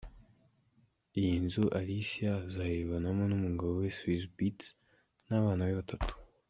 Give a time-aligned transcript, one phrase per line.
[1.19, 4.65] Iyi nzu Alicia azayibanamo n’umugabo we Swizz Beatz
[5.27, 6.11] n’abana be batatu.